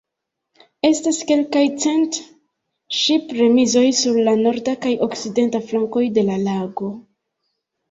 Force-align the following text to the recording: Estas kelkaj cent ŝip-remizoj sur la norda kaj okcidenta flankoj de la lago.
Estas 0.87 1.19
kelkaj 1.31 1.65
cent 1.83 2.17
ŝip-remizoj 3.01 3.85
sur 4.01 4.19
la 4.29 4.35
norda 4.41 4.77
kaj 4.89 4.95
okcidenta 5.09 5.63
flankoj 5.71 6.05
de 6.19 6.27
la 6.33 6.43
lago. 6.49 6.93